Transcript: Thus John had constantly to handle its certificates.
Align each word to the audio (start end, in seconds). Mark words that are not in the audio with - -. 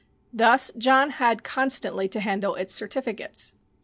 Thus 0.33 0.71
John 0.79 1.11
had 1.11 1.43
constantly 1.43 2.07
to 2.07 2.21
handle 2.21 2.55
its 2.55 2.73
certificates. 2.73 3.53